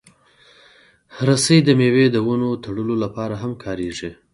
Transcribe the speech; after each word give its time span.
رسۍ 1.27 1.59
د 1.63 1.69
مېوې 1.79 2.05
د 2.11 2.17
ونو 2.27 2.49
تړلو 2.63 2.95
لپاره 3.03 3.35
هم 3.41 3.51
کارېږي. 3.63 4.11